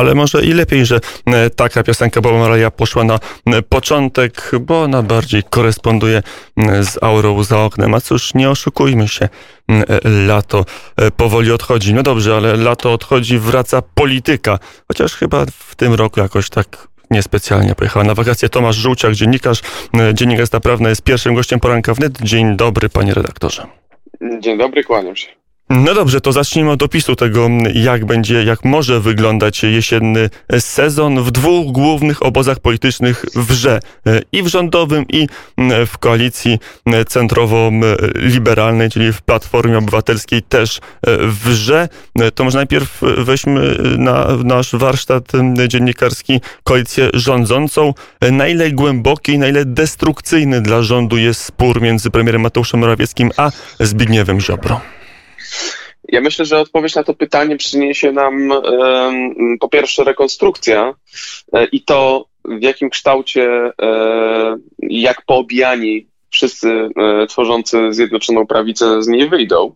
ale 0.00 0.14
może 0.14 0.44
i 0.44 0.52
lepiej, 0.52 0.86
że 0.86 1.00
taka 1.56 1.82
piosenka 1.82 2.20
Boba 2.20 2.38
Marleya 2.38 2.70
poszła 2.76 3.04
na 3.04 3.18
początek, 3.68 4.50
bo 4.60 4.82
ona 4.82 5.02
bardziej 5.02 5.42
koresponduje 5.50 6.22
z 6.82 7.02
aurą 7.02 7.42
za 7.42 7.58
oknem. 7.58 7.94
A 7.94 8.00
cóż, 8.00 8.34
nie 8.34 8.50
oszukujmy 8.50 9.08
się, 9.08 9.28
lato 10.26 10.64
powoli 11.16 11.52
odchodzi. 11.52 11.94
No 11.94 12.02
dobrze, 12.02 12.36
ale 12.36 12.56
lato 12.56 12.92
odchodzi, 12.92 13.38
wraca 13.38 13.82
polityka. 13.82 14.58
Chociaż 14.88 15.14
chyba 15.14 15.46
w 15.46 15.74
tym 15.76 15.94
roku 15.94 16.20
jakoś 16.20 16.50
tak 16.50 16.88
niespecjalnie 17.10 17.74
pojechała 17.74 18.04
na 18.04 18.14
wakacje. 18.14 18.48
Tomasz 18.48 18.76
Żółciak, 18.76 19.14
dziennikarz, 19.14 19.60
dziennikarz 20.14 20.48
Prawna 20.62 20.88
jest 20.88 21.02
pierwszym 21.02 21.34
gościem 21.34 21.60
poranka 21.60 21.94
wnet. 21.94 22.18
Dzień 22.22 22.56
dobry, 22.56 22.88
panie 22.88 23.14
redaktorze. 23.14 23.66
Dzień 24.40 24.58
dobry, 24.58 24.84
kłaniam 24.84 25.16
się. 25.16 25.39
No 25.70 25.94
dobrze, 25.94 26.20
to 26.20 26.32
zacznijmy 26.32 26.70
od 26.70 26.82
opisu 26.82 27.16
tego, 27.16 27.48
jak 27.74 28.04
będzie, 28.04 28.44
jak 28.44 28.64
może 28.64 29.00
wyglądać 29.00 29.62
jesienny 29.62 30.30
sezon 30.58 31.22
w 31.22 31.30
dwóch 31.30 31.72
głównych 31.72 32.22
obozach 32.22 32.60
politycznych 32.60 33.24
wrze. 33.34 33.80
I 34.32 34.42
w 34.42 34.46
rządowym, 34.46 35.04
i 35.08 35.26
w 35.86 35.98
koalicji 35.98 36.58
centrowo-liberalnej, 37.08 38.90
czyli 38.90 39.12
w 39.12 39.22
Platformie 39.22 39.78
Obywatelskiej 39.78 40.42
też 40.42 40.80
wrze. 41.44 41.88
To 42.34 42.44
może 42.44 42.58
najpierw 42.58 43.00
weźmy 43.18 43.76
na 43.98 44.26
nasz 44.44 44.74
warsztat 44.74 45.32
dziennikarski 45.68 46.40
koalicję 46.64 47.08
rządzącą. 47.14 47.94
Na 48.32 48.48
ile 48.48 48.70
głęboki, 48.70 49.38
na 49.38 49.48
ile 49.48 49.64
destrukcyjny 49.64 50.60
dla 50.60 50.82
rządu 50.82 51.16
jest 51.16 51.42
spór 51.42 51.82
między 51.82 52.10
premierem 52.10 52.40
Mateuszem 52.40 52.80
Morawieckim 52.80 53.30
a 53.36 53.50
Zbigniewem 53.80 54.40
Ziobro? 54.40 54.80
Ja 56.12 56.20
myślę, 56.20 56.44
że 56.44 56.58
odpowiedź 56.58 56.94
na 56.94 57.04
to 57.04 57.14
pytanie 57.14 57.56
przyniesie 57.56 58.12
nam 58.12 58.52
po 59.60 59.68
pierwsze 59.68 60.04
rekonstrukcja 60.04 60.94
e, 61.52 61.64
i 61.64 61.82
to 61.82 62.26
w 62.44 62.62
jakim 62.62 62.90
kształcie, 62.90 63.72
e, 63.82 64.56
jak 64.78 65.22
poobijani 65.26 66.06
wszyscy 66.30 66.88
e, 66.96 67.26
tworzący 67.26 67.92
Zjednoczoną 67.92 68.46
Prawicę 68.46 69.02
z 69.02 69.08
niej 69.08 69.28
wyjdą. 69.28 69.74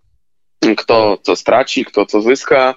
Kto 0.76 1.18
co 1.22 1.36
straci, 1.36 1.84
kto 1.84 2.06
co 2.06 2.22
zyska 2.22 2.74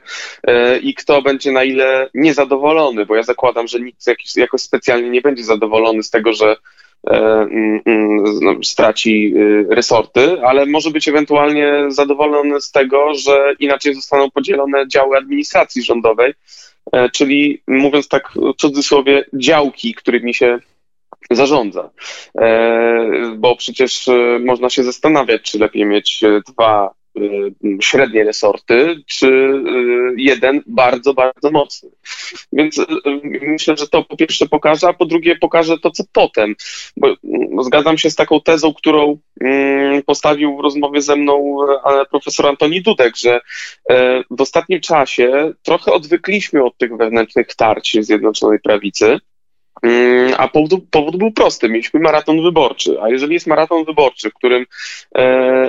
i 0.81 0.93
kto 0.93 1.21
będzie 1.21 1.51
na 1.51 1.63
ile 1.63 2.09
niezadowolony, 2.13 3.05
bo 3.05 3.15
ja 3.15 3.23
zakładam, 3.23 3.67
że 3.67 3.79
nikt 3.79 4.01
jakoś 4.35 4.61
specjalnie 4.61 5.09
nie 5.09 5.21
będzie 5.21 5.43
zadowolony 5.43 6.03
z 6.03 6.09
tego, 6.09 6.33
że 6.33 6.55
straci 8.63 9.33
y, 9.37 9.67
resorty, 9.69 10.41
ale 10.43 10.65
może 10.65 10.91
być 10.91 11.07
ewentualnie 11.07 11.85
zadowolony 11.87 12.61
z 12.61 12.71
tego, 12.71 13.13
że 13.13 13.53
inaczej 13.59 13.93
zostaną 13.95 14.31
podzielone 14.31 14.87
działy 14.87 15.17
administracji 15.17 15.83
rządowej, 15.83 16.33
e, 16.91 17.09
czyli 17.09 17.61
mówiąc 17.67 18.07
tak 18.07 18.29
w 18.35 18.55
cudzysłowie, 18.57 19.25
działki, 19.33 19.93
którymi 19.93 20.33
się 20.33 20.59
zarządza. 21.31 21.89
E, 22.37 23.35
bo 23.37 23.55
przecież 23.55 24.09
można 24.45 24.69
się 24.69 24.83
zastanawiać, 24.83 25.41
czy 25.41 25.59
lepiej 25.59 25.85
mieć 25.85 26.21
dwa 26.47 26.96
Y, 26.96 26.96
średnie 27.81 28.23
resorty, 28.23 28.95
czy 29.05 29.27
y, 29.27 30.13
jeden 30.17 30.61
bardzo, 30.67 31.13
bardzo 31.13 31.51
mocny. 31.51 31.89
Więc 32.53 32.77
y, 32.77 32.85
myślę, 33.41 33.77
że 33.77 33.87
to 33.87 34.03
po 34.03 34.17
pierwsze 34.17 34.47
pokaże, 34.47 34.87
a 34.87 34.93
po 34.93 35.05
drugie 35.05 35.35
pokaże 35.35 35.77
to, 35.77 35.91
co 35.91 36.03
potem. 36.11 36.55
Bo 36.97 37.15
zgadzam 37.63 37.97
się 37.97 38.09
z 38.09 38.15
taką 38.15 38.41
tezą, 38.41 38.73
którą 38.73 39.17
mm, 39.41 40.03
postawił 40.03 40.57
w 40.57 40.59
rozmowie 40.59 41.01
ze 41.01 41.15
mną 41.15 41.57
profesor 42.09 42.47
Antoni 42.47 42.81
Dudek, 42.81 43.17
że 43.17 43.39
w 44.29 44.41
ostatnim 44.41 44.81
czasie 44.81 45.51
trochę 45.63 45.93
odwykliśmy 45.93 46.63
od 46.63 46.77
tych 46.77 46.97
wewnętrznych 46.97 47.55
tarć 47.55 47.97
Zjednoczonej 47.99 48.59
Prawicy. 48.59 49.19
Mm, 49.83 50.33
a 50.37 50.47
powód, 50.47 50.83
powód, 50.91 51.17
był 51.17 51.31
prosty. 51.31 51.69
Mieliśmy 51.69 51.99
maraton 51.99 52.43
wyborczy. 52.43 53.01
A 53.01 53.09
jeżeli 53.09 53.33
jest 53.33 53.47
maraton 53.47 53.85
wyborczy, 53.85 54.29
w 54.29 54.33
którym 54.33 54.65
e, 55.15 55.21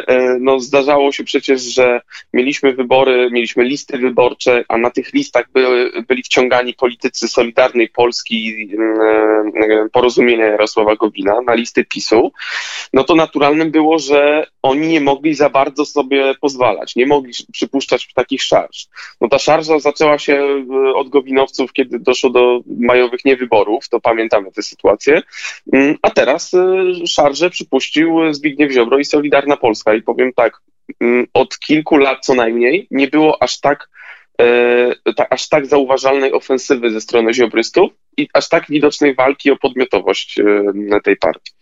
e, 0.09 0.37
no, 0.41 0.61
zdarzało 0.61 1.13
się 1.13 1.25
przecież, 1.25 1.63
że 1.63 2.01
mieliśmy 2.33 2.73
wybory, 2.73 3.29
mieliśmy 3.33 3.65
listy 3.65 3.99
wyborcze, 3.99 4.65
a 4.69 4.79
na 4.79 4.91
tych 4.91 5.13
listach 5.13 5.53
były, 5.53 5.91
byli 6.09 6.23
wciągani 6.23 6.75
politycy 6.75 7.29
Solidarnej 7.29 7.89
Polski, 7.89 8.69
e, 8.79 9.75
e 9.75 9.89
porozumienia 9.93 10.47
Jarosława 10.47 10.97
Gowina 10.97 11.41
na 11.41 11.55
listy 11.55 11.85
PiSu, 11.85 12.33
no 12.93 13.05
to 13.05 13.15
naturalnym 13.15 13.71
było, 13.71 13.99
że 13.99 14.47
oni 14.63 14.89
nie 14.89 15.01
mogli 15.01 15.35
za 15.35 15.51
bardzo 15.51 15.85
sobie 15.85 16.35
pozwalać, 16.41 16.97
nie 16.97 17.07
mogli 17.07 17.33
przypuszczać 17.53 18.13
takich 18.15 18.43
szarż. 18.43 18.87
No 19.21 19.29
ta 19.29 19.39
szarża 19.39 19.79
zaczęła 19.79 20.19
się 20.19 20.35
e, 20.35 20.95
od 20.95 21.09
Gowinowców, 21.09 21.73
kiedy 21.73 21.99
doszło 21.99 22.31
do 22.31 22.61
majowych 22.67 23.25
niewyborów, 23.25 23.89
to 23.89 23.98
to 23.99 24.03
pamiętamy 24.03 24.53
tę 24.53 24.63
sytuację. 24.63 25.23
Mm, 25.73 25.97
a 26.03 26.11
teraz 26.11 26.55
y, 26.55 27.07
szarże 27.07 27.51
przypuścił 27.51 28.35
Zbigniew 28.35 28.73
Ziobro 28.73 28.99
i 28.99 29.05
Solidarna 29.05 29.57
Polska. 29.57 29.95
I 29.95 30.03
powiem 30.03 30.33
tak, 30.33 30.61
mm, 31.01 31.27
od 31.35 31.59
kilku 31.59 31.97
lat 31.97 32.19
co 32.25 32.35
najmniej 32.35 32.87
nie 32.91 33.09
było 33.09 33.43
aż 33.43 33.61
tak, 33.61 33.89
e, 34.41 35.13
ta, 35.17 35.27
aż 35.31 35.49
tak 35.49 35.67
zauważalnej 35.67 36.33
ofensywy 36.33 36.91
ze 36.91 37.01
strony 37.01 37.35
ziobrystów 37.35 37.93
i 38.17 38.29
aż 38.33 38.49
tak 38.49 38.65
widocznej 38.69 39.15
walki 39.15 39.51
o 39.51 39.57
podmiotowość 39.57 40.41
e, 40.41 41.01
tej 41.05 41.17
partii. 41.17 41.58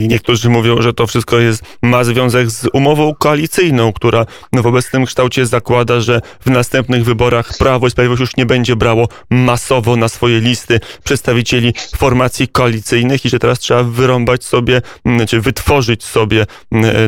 Niektórzy 0.00 0.48
mówią, 0.48 0.82
że 0.82 0.92
to 0.92 1.06
wszystko 1.06 1.38
jest, 1.38 1.62
ma 1.82 2.04
związek 2.04 2.50
z 2.50 2.68
umową 2.72 3.14
koalicyjną, 3.14 3.92
która 3.92 4.26
w 4.52 4.66
obecnym 4.66 5.04
kształcie 5.04 5.46
zakłada, 5.46 6.00
że 6.00 6.20
w 6.40 6.50
następnych 6.50 7.04
wyborach 7.04 7.58
Prawo 7.58 7.86
i 7.86 7.90
Sprawiedliwość 7.90 8.20
już 8.20 8.36
nie 8.36 8.46
będzie 8.46 8.76
brało 8.76 9.08
masowo 9.30 9.96
na 9.96 10.08
swoje 10.08 10.40
listy 10.40 10.80
przedstawicieli 11.04 11.74
formacji 11.96 12.48
koalicyjnych 12.48 13.24
i 13.24 13.28
że 13.28 13.38
teraz 13.38 13.58
trzeba 13.58 13.82
wyrąbać 13.82 14.44
sobie, 14.44 14.82
czy 15.28 15.40
wytworzyć 15.40 16.04
sobie 16.04 16.46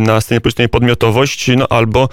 na 0.00 0.21
scenie 0.21 0.41
politycznej 0.41 0.69
podmiotowość, 0.69 1.50
no 1.56 1.66
albo 1.71 2.09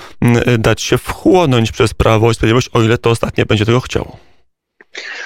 dać 0.60 0.82
się 0.82 0.98
wchłonąć 0.98 1.72
przez 1.72 1.94
Prawo 1.94 2.32
i 2.32 2.34
Sprawiedliwość, 2.34 2.70
o 2.74 2.82
ile 2.82 2.98
to 2.98 3.10
ostatnie 3.10 3.46
będzie 3.46 3.66
tego 3.66 3.80
chciało. 3.80 4.31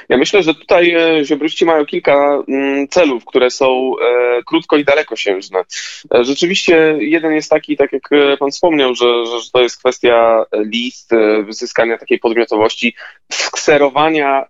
Ja 0.09 0.17
myślę, 0.17 0.43
że 0.43 0.53
tutaj 0.53 0.91
e, 0.91 1.25
ziobryści 1.25 1.65
mają 1.65 1.85
kilka 1.85 2.43
mm, 2.47 2.87
celów, 2.87 3.25
które 3.25 3.51
są 3.51 3.91
e, 3.91 4.43
krótko 4.43 4.77
i 4.77 4.85
dalekosiężne. 4.85 5.63
E, 6.15 6.23
rzeczywiście 6.23 6.97
jeden 6.99 7.33
jest 7.33 7.49
taki, 7.49 7.77
tak 7.77 7.93
jak 7.93 8.09
pan 8.39 8.51
wspomniał, 8.51 8.95
że, 8.95 9.25
że 9.25 9.51
to 9.53 9.61
jest 9.61 9.79
kwestia 9.79 10.45
list, 10.53 11.11
wyzyskania 11.45 11.97
takiej 11.97 12.19
podmiotowości, 12.19 12.95
skserowania 13.31 14.45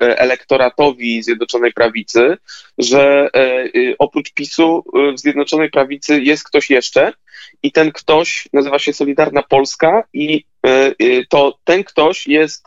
elektoratowi 0.00 1.22
Zjednoczonej 1.22 1.72
Prawicy, 1.72 2.36
że 2.78 3.30
oprócz 3.98 4.32
PiSu 4.32 4.84
w 5.14 5.20
Zjednoczonej 5.20 5.70
Prawicy 5.70 6.20
jest 6.20 6.44
ktoś 6.44 6.70
jeszcze 6.70 7.12
i 7.62 7.72
ten 7.72 7.92
ktoś 7.92 8.48
nazywa 8.52 8.78
się 8.78 8.92
Solidarna 8.92 9.42
Polska 9.42 10.04
i 10.12 10.44
to 11.28 11.58
ten 11.64 11.84
ktoś 11.84 12.26
jest 12.26 12.66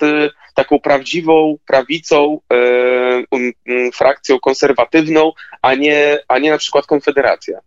taką 0.55 0.79
prawdziwą 0.79 1.57
prawicą, 1.67 2.39
e, 2.53 3.23
um, 3.31 3.51
um, 3.67 3.91
frakcją 3.91 4.39
konserwatywną, 4.39 5.31
a 5.61 5.75
nie, 5.75 6.17
a 6.27 6.39
nie 6.39 6.51
na 6.51 6.57
przykład 6.57 6.85
Konfederacja. 6.85 7.59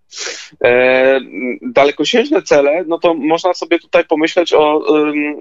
E, 0.65 1.21
dalekosiężne 1.63 2.43
cele, 2.43 2.85
no 2.87 2.99
to 2.99 3.15
można 3.15 3.55
sobie 3.55 3.79
tutaj 3.79 4.05
pomyśleć 4.05 4.53
o 4.53 4.79
um, 4.79 5.37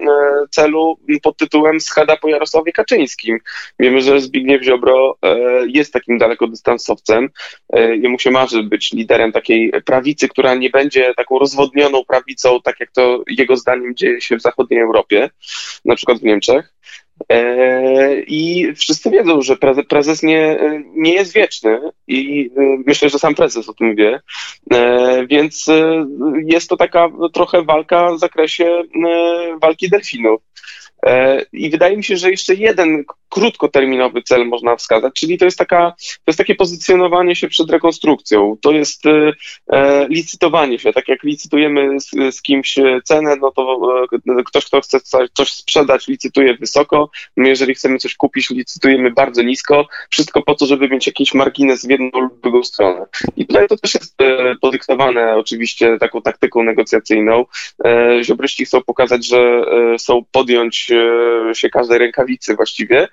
celu 0.50 0.98
pod 1.22 1.36
tytułem 1.36 1.80
schada 1.80 2.16
po 2.16 2.28
Jarosławie 2.28 2.72
Kaczyńskim. 2.72 3.38
Wiemy, 3.78 4.00
że 4.00 4.20
Zbigniew 4.20 4.62
Ziobro 4.62 5.16
e, 5.22 5.36
jest 5.66 5.92
takim 5.92 6.18
dalekodystansowcem. 6.18 7.30
E, 7.72 7.96
jemu 7.96 8.18
się 8.18 8.30
marzy 8.30 8.62
być 8.62 8.92
liderem 8.92 9.32
takiej 9.32 9.72
prawicy, 9.84 10.28
która 10.28 10.54
nie 10.54 10.70
będzie 10.70 11.14
taką 11.14 11.38
rozwodnioną 11.38 12.04
prawicą, 12.04 12.60
tak 12.64 12.80
jak 12.80 12.90
to 12.90 13.22
jego 13.28 13.56
zdaniem 13.56 13.96
dzieje 13.96 14.20
się 14.20 14.36
w 14.36 14.42
zachodniej 14.42 14.73
Europie, 14.82 15.30
na 15.84 15.96
przykład 15.96 16.18
w 16.18 16.22
Niemczech. 16.22 16.74
E, 17.28 18.20
I 18.20 18.72
wszyscy 18.76 19.10
wiedzą, 19.10 19.42
że 19.42 19.56
prezes 19.88 20.22
nie, 20.22 20.58
nie 20.96 21.12
jest 21.12 21.34
wieczny 21.34 21.80
i 22.06 22.50
e, 22.56 22.60
myślę, 22.86 23.08
że 23.08 23.18
sam 23.18 23.34
prezes 23.34 23.68
o 23.68 23.74
tym 23.74 23.96
wie, 23.96 24.20
e, 24.72 25.26
więc 25.26 25.66
jest 26.46 26.68
to 26.68 26.76
taka 26.76 27.08
trochę 27.32 27.62
walka 27.62 28.12
w 28.12 28.18
zakresie 28.18 28.82
walki 29.62 29.90
delfinów. 29.90 30.40
I 31.52 31.70
wydaje 31.70 31.96
mi 31.96 32.04
się, 32.04 32.16
że 32.16 32.30
jeszcze 32.30 32.54
jeden 32.54 33.04
krótkoterminowy 33.34 34.22
cel 34.22 34.46
można 34.46 34.76
wskazać, 34.76 35.14
czyli 35.14 35.38
to 35.38 35.44
jest, 35.44 35.58
taka, 35.58 35.90
to 35.98 36.24
jest 36.26 36.38
takie 36.38 36.54
pozycjonowanie 36.54 37.36
się 37.36 37.48
przed 37.48 37.70
rekonstrukcją, 37.70 38.56
to 38.60 38.72
jest 38.72 39.06
e, 39.06 39.32
e 39.72 40.06
licytowanie 40.08 40.78
się, 40.78 40.92
tak 40.92 41.08
jak 41.08 41.22
licytujemy 41.22 42.00
z, 42.00 42.34
z, 42.36 42.42
kimś 42.42 42.74
cenę, 43.04 43.36
no 43.36 43.50
to 43.50 43.80
e, 44.38 44.42
ktoś, 44.44 44.64
kto 44.64 44.80
chce 44.80 45.00
coś 45.34 45.52
sprzedać, 45.52 46.08
licytuje 46.08 46.56
wysoko, 46.56 47.10
my 47.36 47.48
jeżeli 47.48 47.74
chcemy 47.74 47.98
coś 47.98 48.14
kupić, 48.14 48.50
licytujemy 48.50 49.10
bardzo 49.10 49.42
nisko, 49.42 49.86
wszystko 50.10 50.42
po 50.42 50.54
to, 50.54 50.66
żeby 50.66 50.88
mieć 50.88 51.06
jakiś 51.06 51.34
margines 51.34 51.86
w 51.86 51.90
jedną 51.90 52.10
lub 52.20 52.40
drugą 52.40 52.64
stronę. 52.64 53.06
I 53.36 53.46
tutaj 53.46 53.68
to 53.68 53.76
też 53.76 53.94
jest 53.94 54.22
e, 54.22 54.54
podyktowane 54.60 55.36
oczywiście 55.36 55.98
taką 55.98 56.22
taktyką 56.22 56.62
negocjacyjną. 56.62 57.44
E, 57.84 58.24
ziobryści 58.24 58.64
chcą 58.64 58.82
pokazać, 58.82 59.26
że 59.26 59.38
e, 59.38 59.98
są 59.98 60.24
podjąć 60.32 60.90
się 61.52 61.70
każdej 61.70 61.98
rękawicy 61.98 62.56
właściwie 62.56 63.08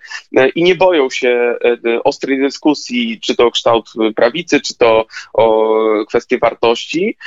i 0.56 0.64
nie 0.64 0.76
boją 0.76 1.10
się 1.10 1.56
ostrej 2.04 2.40
dyskusji, 2.40 3.20
czy 3.22 3.36
to 3.36 3.46
o 3.46 3.52
kształt 3.52 3.90
prawicy, 4.16 4.62
czy 4.62 4.78
to 4.78 5.06
o 5.34 5.76
kwestie 6.08 6.38
wartości. 6.38 7.18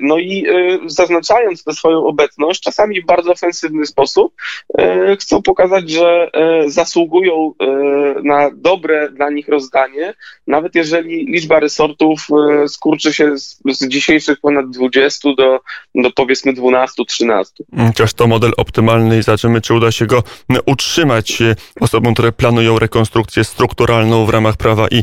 No 0.00 0.18
i 0.18 0.46
zaznaczając 0.86 1.64
tę 1.64 1.72
swoją 1.72 2.06
obecność, 2.06 2.60
czasami 2.60 3.02
w 3.02 3.06
bardzo 3.06 3.32
ofensywny 3.32 3.86
sposób, 3.86 4.34
chcą 5.20 5.42
pokazać, 5.42 5.90
że 5.90 6.30
zasługują 6.66 7.52
na 8.22 8.50
dobre 8.54 9.10
dla 9.10 9.30
nich 9.30 9.48
rozdanie, 9.48 10.14
nawet 10.46 10.74
jeżeli 10.74 11.26
liczba 11.26 11.60
resortów 11.60 12.26
skurczy 12.68 13.12
się 13.12 13.38
z, 13.38 13.88
dzisiejszych 13.88 14.40
ponad 14.40 14.70
20 14.70 15.28
do, 15.38 15.60
do 15.94 16.10
powiedzmy 16.10 16.52
12-13. 16.52 17.44
Chociaż 17.86 18.14
to 18.14 18.26
model 18.26 18.52
optymalny 18.56 19.18
i 19.18 19.22
zobaczymy, 19.22 19.60
czy 19.60 19.74
uda 19.76 19.92
się 19.92 20.06
go 20.06 20.22
utrzymać 20.66 21.38
osobom, 21.80 22.14
które 22.14 22.32
planują 22.32 22.78
rekonstrukcję 22.78 23.44
strukturalną 23.44 24.26
w 24.26 24.30
ramach 24.30 24.56
Prawa 24.56 24.88
i 24.88 25.02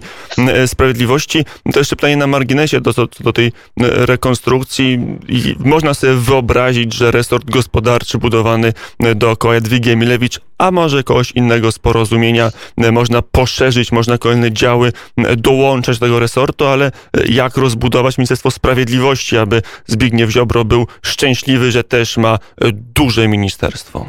Sprawiedliwości. 0.68 1.46
To 1.74 1.80
jeszcze 1.80 1.96
pytanie 1.96 2.18
na 2.18 2.28
marginesie 2.28 2.82
do, 2.82 2.94
do, 3.20 3.34
tej 3.34 3.52
rekonstrukcji. 3.78 5.00
I 5.30 5.56
można 5.60 5.94
sobie 5.94 6.14
wyobrazić, 6.14 6.94
że 6.94 7.12
resort 7.12 7.46
gospodarczy 7.50 8.18
budowany 8.18 8.74
dookoła 9.16 9.54
Jadwigi 9.54 9.90
Emilewicz, 9.92 10.40
a 10.58 10.72
może 10.72 11.04
kogoś 11.04 11.32
innego 11.32 11.72
z 11.72 11.80
porozumienia 11.80 12.52
można 12.78 13.22
poszerzyć, 13.22 13.92
można 13.92 14.18
kolejne 14.18 14.52
działy 14.52 14.92
dołączać 15.38 16.00
do 16.00 16.06
tego 16.06 16.20
resortu, 16.20 16.66
ale 16.66 16.92
jak 17.30 17.58
rozbudować 17.58 18.18
Ministerstwo 18.18 18.52
Sprawiedliwości, 18.52 19.38
aby 19.38 19.62
Zbigniew 19.88 20.30
Ziobro 20.30 20.66
był 20.66 20.88
szczęśliwy, 21.02 21.72
że 21.72 21.84
też 21.84 22.18
ma 22.18 22.40
duże 22.72 23.28
ministerstwo? 23.28 24.06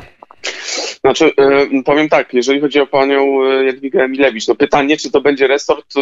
Znaczy, 1.00 1.32
y, 1.74 1.82
powiem 1.84 2.08
tak, 2.08 2.34
jeżeli 2.34 2.60
chodzi 2.60 2.80
o 2.80 2.86
panią 2.86 3.44
y, 3.44 3.64
Jadwigę 3.64 4.04
Emilewicz, 4.04 4.48
no 4.48 4.54
pytanie, 4.54 4.96
czy 4.96 5.10
to 5.10 5.20
będzie 5.20 5.46
resort 5.46 5.96
y, 5.96 6.00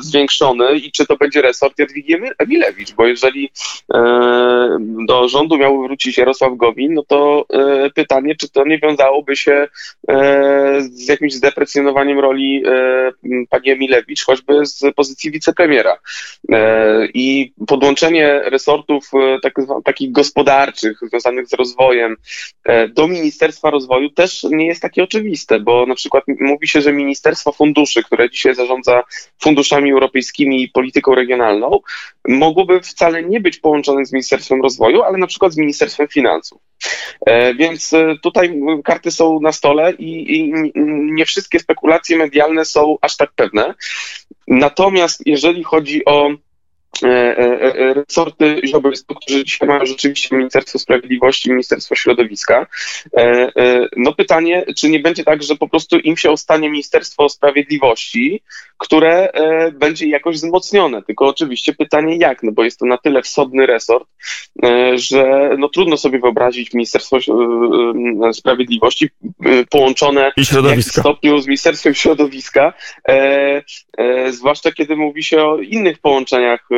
zwiększony 0.00 0.78
i 0.78 0.92
czy 0.92 1.06
to 1.06 1.16
będzie 1.16 1.42
resort 1.42 1.78
Jadwigi 1.78 2.16
Emilewicz, 2.38 2.92
bo 2.92 3.06
jeżeli 3.06 3.50
do 5.06 5.28
rządu 5.28 5.56
miał 5.56 5.82
wrócić 5.82 6.18
Jarosław 6.18 6.56
Gowin, 6.56 6.94
no 6.94 7.02
to 7.08 7.46
pytanie, 7.94 8.34
czy 8.36 8.48
to 8.48 8.64
nie 8.64 8.78
wiązałoby 8.78 9.36
się 9.36 9.68
z 10.80 11.08
jakimś 11.08 11.32
zdeprecjonowaniem 11.32 12.18
roli 12.18 12.62
pani 13.50 13.70
Emilewicz, 13.70 14.24
choćby 14.24 14.66
z 14.66 14.94
pozycji 14.96 15.30
wicepremiera. 15.30 15.96
I 17.14 17.52
podłączenie 17.66 18.40
resortów 18.44 19.10
tak, 19.42 19.54
takich 19.84 20.12
gospodarczych, 20.12 20.98
związanych 21.02 21.46
z 21.46 21.52
rozwojem 21.52 22.16
do 22.88 23.08
Ministerstwa 23.08 23.70
Rozwoju 23.70 24.10
też 24.10 24.46
nie 24.50 24.66
jest 24.66 24.82
takie 24.82 25.02
oczywiste, 25.02 25.60
bo 25.60 25.86
na 25.86 25.94
przykład 25.94 26.24
mówi 26.40 26.68
się, 26.68 26.80
że 26.80 26.92
Ministerstwo 26.92 27.52
Funduszy, 27.52 28.02
które 28.02 28.30
dzisiaj 28.30 28.54
zarządza 28.54 29.02
funduszami 29.42 29.89
europejskimi 29.90 30.62
i 30.62 30.68
polityką 30.68 31.14
regionalną, 31.14 31.80
mogłoby 32.28 32.80
wcale 32.80 33.22
nie 33.22 33.40
być 33.40 33.58
połączone 33.58 34.04
z 34.06 34.12
Ministerstwem 34.12 34.62
Rozwoju, 34.62 35.02
ale 35.02 35.18
na 35.18 35.26
przykład 35.26 35.52
z 35.52 35.56
Ministerstwem 35.56 36.08
Finansów. 36.08 36.60
E, 37.26 37.54
więc 37.54 37.92
e, 37.92 38.14
tutaj 38.22 38.60
karty 38.84 39.10
są 39.10 39.40
na 39.40 39.52
stole 39.52 39.92
i, 39.92 40.38
i 40.38 40.52
nie 41.12 41.26
wszystkie 41.26 41.58
spekulacje 41.58 42.16
medialne 42.16 42.64
są 42.64 42.96
aż 43.00 43.16
tak 43.16 43.32
pewne. 43.36 43.74
Natomiast 44.48 45.22
jeżeli 45.26 45.64
chodzi 45.64 46.04
o 46.04 46.30
E, 46.30 46.32
e, 46.32 46.36
e, 46.36 46.49
resorty 47.94 48.60
Ziobry, 48.66 48.92
którzy 49.20 49.44
dzisiaj 49.44 49.68
mają 49.68 49.86
rzeczywiście 49.86 50.36
Ministerstwo 50.36 50.78
Sprawiedliwości, 50.78 51.50
Ministerstwo 51.50 51.94
Środowiska. 51.94 52.66
No 53.96 54.12
pytanie, 54.12 54.64
czy 54.76 54.88
nie 54.88 55.00
będzie 55.00 55.24
tak, 55.24 55.42
że 55.42 55.56
po 55.56 55.68
prostu 55.68 55.98
im 55.98 56.16
się 56.16 56.30
ostanie 56.30 56.70
Ministerstwo 56.70 57.28
Sprawiedliwości, 57.28 58.42
które 58.78 59.32
będzie 59.72 60.06
jakoś 60.06 60.36
wzmocnione. 60.36 61.02
Tylko 61.02 61.26
oczywiście 61.26 61.72
pytanie 61.74 62.16
jak, 62.16 62.42
no 62.42 62.52
bo 62.52 62.64
jest 62.64 62.78
to 62.78 62.86
na 62.86 62.98
tyle 62.98 63.22
wsodny 63.22 63.66
resort, 63.66 64.08
że 64.94 65.50
no 65.58 65.68
trudno 65.68 65.96
sobie 65.96 66.18
wyobrazić 66.18 66.74
Ministerstwo 66.74 67.18
Sprawiedliwości 68.32 69.08
połączone 69.70 70.32
w 70.76 70.82
stopniu 70.82 71.40
z 71.40 71.46
Ministerstwem 71.46 71.94
Środowiska, 71.94 72.72
zwłaszcza 74.30 74.72
kiedy 74.72 74.96
mówi 74.96 75.22
się 75.22 75.42
o 75.42 75.58
innych 75.58 75.98
połączeniach 75.98 76.68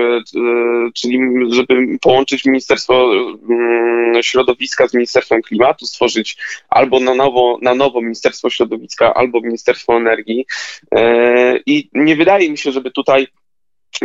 czyli 0.94 1.18
żeby 1.50 1.98
połączyć 2.00 2.44
Ministerstwo 2.44 3.12
mm, 3.48 4.22
Środowiska 4.22 4.88
z 4.88 4.94
Ministerstwem 4.94 5.42
Klimatu, 5.42 5.86
stworzyć 5.86 6.36
albo 6.68 7.00
na 7.00 7.14
nowo, 7.14 7.58
na 7.62 7.74
nowo 7.74 8.00
Ministerstwo 8.00 8.50
Środowiska, 8.50 9.14
albo 9.14 9.40
Ministerstwo 9.40 9.96
Energii. 9.96 10.46
E, 10.94 11.58
I 11.66 11.88
nie 11.92 12.16
wydaje 12.16 12.50
mi 12.50 12.58
się, 12.58 12.72
żeby 12.72 12.90
tutaj 12.90 13.26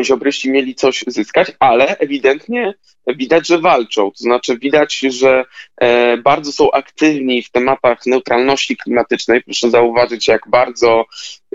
ziobryści 0.04 0.52
mieli 0.52 0.76
coś 0.76 1.04
zyskać, 1.08 1.52
ale 1.60 1.98
ewidentnie 1.98 2.74
widać, 3.16 3.48
że 3.48 3.60
walczą. 3.60 4.12
To 4.12 4.18
znaczy 4.18 4.58
widać, 4.58 5.00
że 5.00 5.46
e, 5.82 6.18
bardzo 6.18 6.52
są 6.52 6.72
aktywni 6.72 7.44
w 7.44 7.52
tematach 7.52 8.06
neutralności 8.06 8.78
klimatycznej. 8.78 9.44
Proszę 9.44 9.70
zauważyć, 9.70 10.28
jak 10.28 10.42
bardzo 10.50 11.06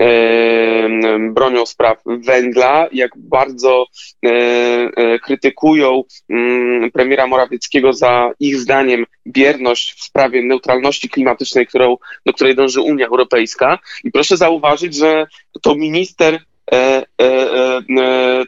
e, 0.01 0.89
bronią 1.33 1.65
spraw 1.65 1.97
węgla, 2.05 2.87
jak 2.91 3.11
bardzo 3.17 3.85
e, 4.25 4.29
e 4.29 5.19
krytykują 5.19 6.03
mm, 6.29 6.91
premiera 6.91 7.27
Morawieckiego 7.27 7.93
za 7.93 8.31
ich 8.39 8.59
zdaniem 8.59 9.05
bierność 9.27 9.93
w 9.93 10.03
sprawie 10.03 10.43
neutralności 10.43 11.09
klimatycznej, 11.09 11.67
którą, 11.67 11.97
do 12.25 12.33
której 12.33 12.55
dąży 12.55 12.81
Unia 12.81 13.07
Europejska. 13.07 13.79
I 14.03 14.11
proszę 14.11 14.37
zauważyć, 14.37 14.95
że 14.95 15.27
to 15.61 15.75
minister 15.75 16.39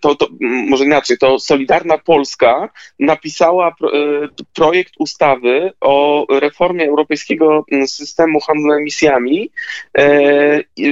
to, 0.01 0.15
to, 0.15 0.27
może 0.41 0.85
inaczej, 0.85 1.17
to 1.17 1.39
Solidarna 1.39 1.97
Polska 1.97 2.69
napisała 2.99 3.75
projekt 4.53 4.93
ustawy 4.99 5.71
o 5.81 6.25
reformie 6.29 6.87
europejskiego 6.87 7.65
systemu 7.85 8.39
handlu 8.39 8.73
emisjami, 8.73 9.49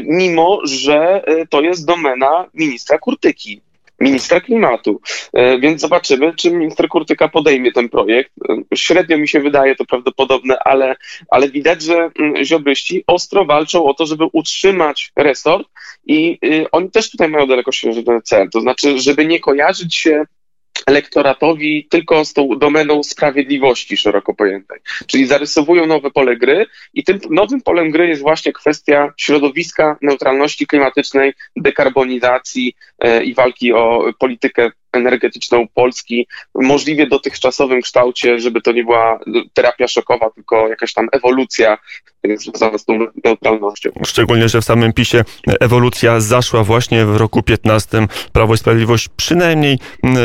mimo 0.03 0.59
że 0.63 1.23
to 1.49 1.61
jest 1.61 1.85
domena 1.85 2.49
ministra 2.53 2.97
Kurtyki 2.97 3.61
ministra 4.03 4.41
klimatu. 4.41 5.01
E, 5.33 5.59
więc 5.59 5.81
zobaczymy, 5.81 6.33
czy 6.35 6.51
minister 6.51 6.87
Kurtyka 6.87 7.27
podejmie 7.27 7.71
ten 7.71 7.89
projekt. 7.89 8.31
E, 8.49 8.77
średnio 8.77 9.17
mi 9.17 9.27
się 9.27 9.39
wydaje 9.39 9.75
to 9.75 9.85
prawdopodobne, 9.85 10.57
ale, 10.65 10.95
ale 11.29 11.49
widać, 11.49 11.81
że 11.81 12.11
mm, 12.19 12.45
ziobryści 12.45 13.03
ostro 13.07 13.45
walczą 13.45 13.85
o 13.85 13.93
to, 13.93 14.05
żeby 14.05 14.25
utrzymać 14.33 15.11
resort 15.15 15.67
i 16.07 16.39
y, 16.45 16.71
oni 16.71 16.91
też 16.91 17.11
tutaj 17.11 17.29
mają 17.29 17.47
dalekosiężny 17.47 18.21
cel. 18.23 18.49
To 18.49 18.61
znaczy, 18.61 18.99
żeby 18.99 19.25
nie 19.25 19.39
kojarzyć 19.39 19.95
się 19.95 20.25
elektoratowi 20.87 21.87
tylko 21.89 22.25
z 22.25 22.33
tą 22.33 22.49
domeną 22.57 23.03
sprawiedliwości 23.03 23.97
szeroko 23.97 24.33
pojętej. 24.33 24.79
Czyli 25.07 25.25
zarysowują 25.25 25.85
nowe 25.85 26.11
pole 26.11 26.35
gry 26.35 26.65
i 26.93 27.03
tym 27.03 27.19
nowym 27.29 27.61
polem 27.61 27.91
gry 27.91 28.07
jest 28.07 28.21
właśnie 28.21 28.53
kwestia 28.53 29.13
środowiska, 29.17 29.97
neutralności 30.01 30.67
klimatycznej, 30.67 31.33
dekarbonizacji 31.55 32.75
e, 32.99 33.23
i 33.23 33.33
walki 33.33 33.73
o 33.73 34.13
politykę 34.19 34.71
energetyczną 34.93 35.67
Polski, 35.73 36.27
możliwie 36.55 37.07
dotychczasowym 37.07 37.81
kształcie, 37.81 38.39
żeby 38.39 38.61
to 38.61 38.71
nie 38.71 38.83
była 38.83 39.19
terapia 39.53 39.87
szokowa, 39.87 40.29
tylko 40.29 40.67
jakaś 40.67 40.93
tam 40.93 41.07
ewolucja 41.11 41.77
związana 42.37 42.77
z 42.77 42.85
tą 42.85 42.99
neutralnością. 43.23 43.89
Szczególnie, 44.05 44.49
że 44.49 44.61
w 44.61 44.65
samym 44.65 44.93
PiSie 44.93 45.23
ewolucja 45.59 46.19
zaszła 46.19 46.63
właśnie 46.63 47.05
w 47.05 47.15
roku 47.15 47.43
15. 47.43 48.07
Prawo 48.31 48.53
i 48.53 48.57
Sprawiedliwość 48.57 49.09
przynajmniej 49.15 49.79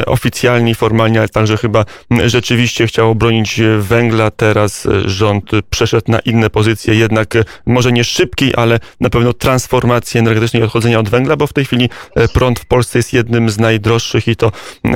oficjalnie, 0.06 0.74
formalnie, 0.74 1.18
ale 1.18 1.28
także 1.28 1.56
chyba 1.56 1.84
rzeczywiście 2.24 2.86
chciało 2.86 3.14
bronić 3.14 3.60
węgla. 3.78 4.30
Teraz 4.30 4.88
rząd 5.04 5.50
przeszedł 5.70 6.12
na 6.12 6.18
inne 6.18 6.50
pozycje, 6.50 6.94
jednak 6.94 7.34
może 7.66 7.92
nie 7.92 8.04
szybkiej, 8.04 8.52
ale 8.56 8.80
na 9.00 9.10
pewno 9.10 9.32
transformacji 9.32 10.20
energetycznej 10.20 10.62
odchodzenia 10.62 10.98
od 10.98 11.08
węgla, 11.08 11.36
bo 11.36 11.46
w 11.46 11.52
tej 11.52 11.64
chwili 11.64 11.88
prąd 12.32 12.60
w 12.60 12.66
Polsce 12.66 12.98
jest 12.98 13.12
jednym 13.12 13.50
z 13.50 13.58
najdroższych 13.58 14.28
i 14.28 14.36
to 14.36 14.52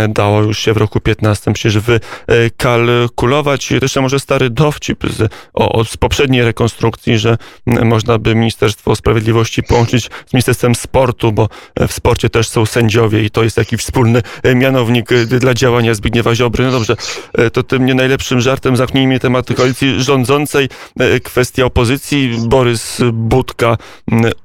dało 0.09 0.43
już 0.43 0.59
się 0.59 0.73
w 0.73 0.77
roku 0.77 1.01
15 1.01 1.53
przecież 1.53 1.79
wykalkulować. 1.79 3.71
Jeszcze 3.71 4.01
może 4.01 4.21
stary 4.21 4.51
dowcip 4.51 5.05
z, 5.11 5.33
o, 5.55 5.85
z 5.85 5.97
poprzedniej 5.97 6.45
rekonstrukcji, 6.45 6.92
że 7.19 7.37
można 7.65 8.19
by 8.19 8.35
Ministerstwo 8.35 8.97
Sprawiedliwości 8.97 9.63
połączyć 9.63 10.11
z 10.27 10.35
Ministerstwem 10.35 10.75
Sportu, 10.75 11.33
bo 11.33 11.49
w 11.89 11.93
sporcie 11.93 12.31
też 12.31 12.49
są 12.49 12.67
sędziowie 12.67 13.25
i 13.25 13.31
to 13.31 13.45
jest 13.45 13.57
taki 13.57 13.77
wspólny 13.77 14.23
mianownik 14.55 15.09
dla 15.25 15.55
działania 15.55 15.95
Zbigniewa 15.95 16.35
Ziobry. 16.35 16.65
No 16.65 16.71
dobrze, 16.71 16.97
to 17.53 17.63
tym 17.63 17.87
nie 17.87 17.95
najlepszym 17.95 18.41
żartem 18.41 18.77
zamknijmy 18.77 19.21
temat 19.21 19.55
koalicji 19.57 20.03
rządzącej. 20.03 20.69
Kwestia 21.25 21.65
opozycji. 21.65 22.37
Borys 22.47 22.99
Budka 23.13 23.77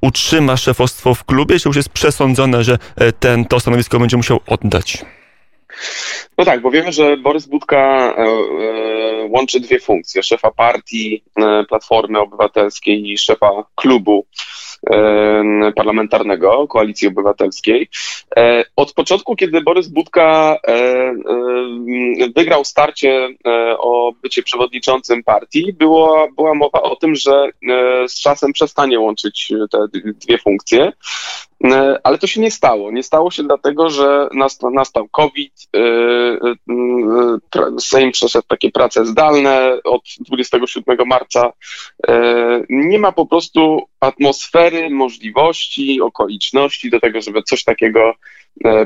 utrzyma 0.00 0.56
szefostwo 0.56 1.14
w 1.14 1.24
klubie, 1.24 1.60
czy 1.60 1.68
już 1.68 1.76
jest 1.76 1.88
przesądzone, 1.88 2.64
że 2.64 2.78
ten, 3.20 3.44
to 3.44 3.60
stanowisko 3.60 4.00
będzie 4.00 4.16
musiał 4.16 4.40
oddać? 4.46 5.04
No 6.38 6.44
tak, 6.44 6.60
bo 6.60 6.70
wiemy, 6.70 6.92
że 6.92 7.16
Borys 7.16 7.46
Budka 7.46 7.78
e, 7.78 8.22
e, 8.22 9.26
łączy 9.28 9.60
dwie 9.60 9.80
funkcje: 9.80 10.22
szefa 10.22 10.50
partii 10.50 11.22
e, 11.36 11.64
Platformy 11.68 12.18
Obywatelskiej 12.20 13.10
i 13.10 13.18
szefa 13.18 13.64
klubu 13.74 14.26
parlamentarnego 15.76 16.68
Koalicji 16.68 17.08
Obywatelskiej. 17.08 17.88
Od 18.76 18.92
początku, 18.92 19.36
kiedy 19.36 19.60
Borys 19.60 19.88
Budka 19.88 20.56
wygrał 22.36 22.64
starcie 22.64 23.28
o 23.78 24.12
bycie 24.22 24.42
przewodniczącym 24.42 25.22
partii, 25.22 25.72
była, 25.72 26.28
była 26.36 26.54
mowa 26.54 26.82
o 26.82 26.96
tym, 26.96 27.14
że 27.14 27.50
z 28.08 28.20
czasem 28.20 28.52
przestanie 28.52 29.00
łączyć 29.00 29.52
te 29.70 29.78
dwie 29.92 30.38
funkcje. 30.38 30.92
E, 31.64 32.00
ale 32.04 32.18
to 32.18 32.26
się 32.26 32.40
nie 32.40 32.50
stało. 32.50 32.90
Nie 32.90 33.02
stało 33.02 33.30
się 33.30 33.42
dlatego, 33.42 33.90
że 33.90 34.28
nastał, 34.72 35.08
COVID, 35.08 35.52
e, 35.76 35.80
e, 35.80 37.80
Sejm 37.80 38.12
przeszedł 38.12 38.46
takie 38.48 38.70
prace 38.70 39.06
zdalne 39.06 39.78
od 39.84 40.02
27 40.20 41.06
marca. 41.06 41.52
Nie 42.68 42.98
ma 42.98 43.12
po 43.12 43.26
prostu 43.26 43.82
atmosfery, 44.00 44.90
możliwości, 44.90 46.00
okoliczności 46.00 46.90
do 46.90 47.00
tego, 47.00 47.20
żeby 47.20 47.42
coś 47.42 47.64
takiego 47.64 48.14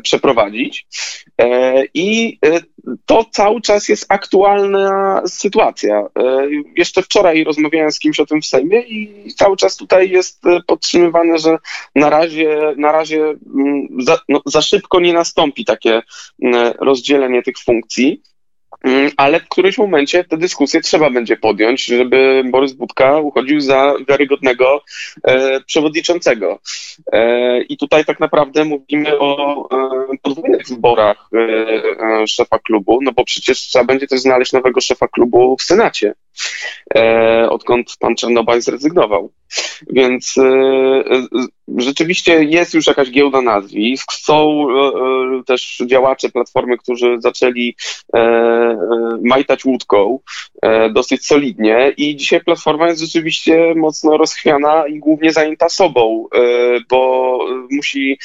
przeprowadzić. 0.02 0.86
I 1.94 2.38
to 3.06 3.24
cały 3.30 3.60
czas 3.60 3.88
jest 3.88 4.06
aktualna 4.08 5.22
sytuacja. 5.26 6.06
Jeszcze 6.76 7.02
wczoraj 7.02 7.44
rozmawiałem 7.44 7.92
z 7.92 7.98
kimś 7.98 8.20
o 8.20 8.26
tym 8.26 8.42
w 8.42 8.46
Sejmie 8.46 8.80
i 8.80 9.26
cały 9.34 9.56
czas 9.56 9.76
tutaj 9.76 10.10
jest 10.10 10.42
podtrzymywane, 10.66 11.38
że 11.38 11.56
na 11.94 12.10
razie 12.10 12.74
na 12.76 12.92
razie 12.92 13.34
mm, 13.54 13.88
za, 13.98 14.18
no, 14.28 14.40
za 14.46 14.62
szybko 14.62 15.00
nie 15.00 15.12
nastąpi 15.12 15.64
takie 15.64 16.02
mm, 16.42 16.74
rozdzielenie 16.80 17.42
tych 17.42 17.58
funkcji. 17.58 18.22
Mm, 18.84 19.10
ale 19.16 19.40
w 19.40 19.48
którymś 19.48 19.78
momencie 19.78 20.24
tę 20.24 20.36
dyskusję 20.36 20.80
trzeba 20.80 21.10
będzie 21.10 21.36
podjąć, 21.36 21.84
żeby 21.84 22.42
Borys 22.50 22.72
Budka 22.72 23.18
uchodził 23.18 23.60
za 23.60 23.94
wiarygodnego 24.08 24.82
e, 25.24 25.60
przewodniczącego. 25.60 26.58
E, 27.12 27.62
I 27.62 27.76
tutaj 27.76 28.04
tak 28.04 28.20
naprawdę 28.20 28.64
mówimy 28.64 29.18
o 29.18 29.68
e, 29.70 30.16
podwójnych 30.22 30.66
wyborach 30.68 31.28
e, 31.34 31.38
e, 31.38 32.26
szefa 32.26 32.58
klubu, 32.58 32.98
no 33.02 33.12
bo 33.12 33.24
przecież 33.24 33.58
trzeba 33.58 33.84
będzie 33.84 34.06
też 34.06 34.20
znaleźć 34.20 34.52
nowego 34.52 34.80
szefa 34.80 35.08
klubu 35.08 35.56
w 35.56 35.62
Senacie, 35.62 36.14
odkąd 37.48 37.96
pan 38.00 38.16
Czernobaj 38.16 38.62
zrezygnował. 38.62 39.32
Więc 39.90 40.34
rzeczywiście 41.76 42.44
jest 42.44 42.74
już 42.74 42.86
jakaś 42.86 43.10
giełda 43.10 43.42
nazwisk. 43.42 44.12
Są 44.12 44.66
też 45.46 45.82
działacze 45.86 46.28
Platformy, 46.28 46.78
którzy 46.78 47.16
zaczęli 47.18 47.76
majtać 49.22 49.64
łódką 49.64 50.18
dosyć 50.90 51.26
solidnie 51.26 51.92
i 51.96 52.16
dzisiaj 52.16 52.40
Platforma 52.44 52.88
jest 52.88 53.00
rzeczywiście 53.00 53.74
mocno 53.76 54.16
rozchwiana 54.16 54.86
i 54.86 54.98
głównie 54.98 55.32
zajęta 55.32 55.68
sobą, 55.68 56.28
bo 56.90 57.38
musi 57.70 58.18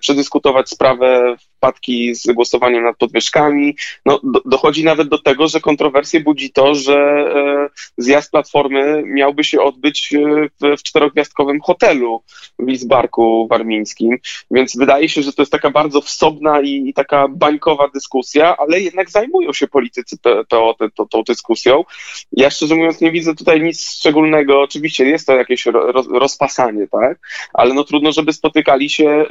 przedyskutować 0.00 0.68
sprawę 0.68 1.36
wpadki 1.60 2.14
z 2.14 2.26
głosowaniem 2.26 2.84
nad 2.84 2.96
podwyżkami. 2.96 3.76
No, 4.06 4.20
do, 4.24 4.40
dochodzi 4.44 4.84
nawet 4.84 5.08
do 5.08 5.18
tego, 5.18 5.48
że 5.48 5.60
kontrowersję 5.60 6.20
budzi 6.20 6.50
to, 6.50 6.74
że 6.74 6.96
e, 6.96 7.49
zjazd 7.96 8.30
Platformy 8.30 9.02
miałby 9.06 9.44
się 9.44 9.60
odbyć 9.60 10.14
e, 10.14 10.18
w, 10.60 10.78
w 10.78 10.82
czterogwiazdkowym 10.82 11.60
hotelu 11.60 12.22
w 12.58 12.68
Lizbarku 12.68 13.48
Warmińskim, 13.50 14.18
więc 14.50 14.76
wydaje 14.76 15.08
się, 15.08 15.22
że 15.22 15.32
to 15.32 15.42
jest 15.42 15.52
taka 15.52 15.70
bardzo 15.70 16.00
wsobna 16.00 16.60
i, 16.60 16.88
i 16.88 16.94
taka 16.94 17.28
bańkowa 17.28 17.88
dyskusja, 17.94 18.56
ale 18.56 18.80
jednak 18.80 19.10
zajmują 19.10 19.52
się 19.52 19.68
politycy 19.68 20.16
PO 20.48 20.76
tą, 20.96 21.06
tą 21.06 21.22
dyskusją. 21.22 21.84
Ja 22.32 22.50
szczerze 22.50 22.74
mówiąc 22.74 23.00
nie 23.00 23.12
widzę 23.12 23.34
tutaj 23.34 23.60
nic 23.60 23.90
szczególnego. 23.90 24.60
Oczywiście 24.60 25.04
jest 25.04 25.26
to 25.26 25.36
jakieś 25.36 25.66
roz, 25.66 26.06
rozpasanie, 26.10 26.86
tak? 26.86 27.18
Ale 27.54 27.74
no 27.74 27.84
trudno, 27.84 28.12
żeby 28.12 28.32
spotykali 28.32 28.90
się 28.90 29.08
e, 29.08 29.26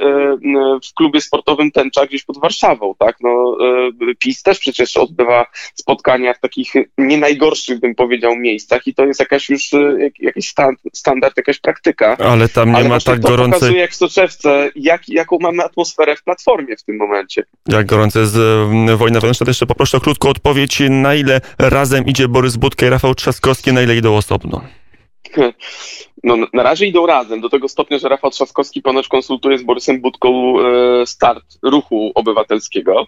w 0.90 0.94
klubie 0.94 1.20
sportowym 1.20 1.70
Tęcza 1.70 2.06
gdzieś 2.06 2.20
gdzieś 2.20 2.26
pod 2.26 2.38
Warszawą, 2.38 2.94
tak? 2.98 3.16
No, 3.20 3.56
e, 4.10 4.14
PiS 4.18 4.42
też 4.42 4.58
przecież 4.58 4.96
odbywa 4.96 5.46
spotkania 5.74 6.34
w 6.34 6.40
takich 6.40 6.72
nie 6.98 7.18
najgorszych, 7.18 7.80
bym 7.80 7.94
powiedział, 7.94 8.09
miejscach 8.36 8.86
i 8.86 8.94
to 8.94 9.04
jest 9.04 9.20
jakaś 9.20 9.50
już 9.50 9.74
e, 9.74 9.98
jakiś 10.18 10.54
standard, 10.92 11.36
jakaś 11.36 11.58
praktyka. 11.58 12.16
Ale 12.16 12.48
tam 12.48 12.70
nie 12.70 12.76
Ale 12.76 12.88
ma 12.88 13.00
tak 13.00 13.20
gorącej... 13.20 13.52
pokazuje 13.52 13.80
jak 13.80 13.90
w 13.90 13.94
soczewce, 13.94 14.70
jak, 14.76 15.08
jaką 15.08 15.38
mamy 15.40 15.64
atmosferę 15.64 16.16
w 16.16 16.22
Platformie 16.22 16.76
w 16.76 16.82
tym 16.82 16.96
momencie. 16.96 17.44
Jak 17.68 17.86
gorące 17.86 18.20
jest 18.20 18.36
e, 18.36 18.96
wojna 18.96 19.20
wewnętrzna, 19.20 19.44
to 19.44 19.50
jeszcze 19.50 19.66
poproszę 19.66 19.96
o 19.96 20.00
krótką 20.00 20.28
odpowiedź, 20.28 20.82
na 20.90 21.14
ile 21.14 21.40
razem 21.58 22.06
idzie 22.06 22.28
Borys 22.28 22.56
Budka 22.56 22.86
i 22.86 22.90
Rafał 22.90 23.14
Trzaskowski, 23.14 23.72
na 23.72 23.82
ile 23.82 23.96
idą 23.96 24.16
osobno? 24.16 24.60
No, 26.24 26.36
na 26.52 26.62
razie 26.62 26.86
idą 26.86 27.06
razem, 27.06 27.40
do 27.40 27.48
tego 27.48 27.68
stopnia, 27.68 27.98
że 27.98 28.08
Rafał 28.08 28.30
Trzaskowski 28.30 28.82
ponoć 28.82 29.08
konsultuje 29.08 29.58
z 29.58 29.62
Borysem 29.62 30.00
Budką 30.00 30.54
e, 30.60 31.06
start 31.06 31.44
ruchu 31.62 32.12
obywatelskiego. 32.14 33.06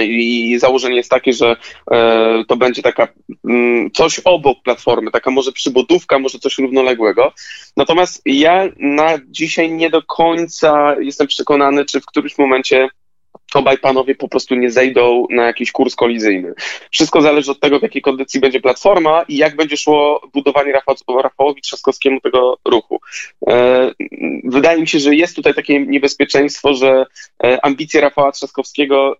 I 0.00 0.58
założenie 0.58 0.96
jest 0.96 1.10
takie, 1.10 1.32
że 1.32 1.56
e, 1.90 2.44
to 2.48 2.56
będzie 2.56 2.82
taka 2.82 3.08
mm, 3.48 3.90
coś 3.90 4.20
obok 4.24 4.58
platformy, 4.62 5.10
taka 5.10 5.30
może 5.30 5.52
przybudówka, 5.52 6.18
może 6.18 6.38
coś 6.38 6.58
równoległego. 6.58 7.32
Natomiast 7.76 8.22
ja 8.24 8.64
na 8.76 9.18
dzisiaj 9.28 9.72
nie 9.72 9.90
do 9.90 10.02
końca 10.02 10.96
jestem 11.00 11.26
przekonany, 11.26 11.84
czy 11.84 12.00
w 12.00 12.06
którymś 12.06 12.38
momencie 12.38 12.88
obaj 13.54 13.78
panowie 13.78 14.14
po 14.14 14.28
prostu 14.28 14.54
nie 14.54 14.70
zejdą 14.70 15.26
na 15.30 15.46
jakiś 15.46 15.72
kurs 15.72 15.94
kolizyjny. 15.94 16.54
Wszystko 16.90 17.22
zależy 17.22 17.50
od 17.50 17.60
tego, 17.60 17.78
w 17.78 17.82
jakiej 17.82 18.02
kondycji 18.02 18.40
będzie 18.40 18.60
platforma 18.60 19.22
i 19.28 19.36
jak 19.36 19.56
będzie 19.56 19.76
szło 19.76 20.28
budowanie 20.34 20.72
Rafał, 20.72 20.94
Rafałowi 21.22 21.62
Trzaskowskiemu 21.62 22.20
tego 22.20 22.58
ruchu. 22.64 23.00
E, 23.48 23.90
wydaje 24.44 24.80
mi 24.80 24.88
się, 24.88 24.98
że 24.98 25.14
jest 25.14 25.36
tutaj 25.36 25.54
takie 25.54 25.80
niebezpieczeństwo, 25.80 26.74
że 26.74 27.06
e, 27.44 27.64
ambicje 27.64 28.00
Rafała 28.00 28.32
Trzaskowskiego, 28.32 29.16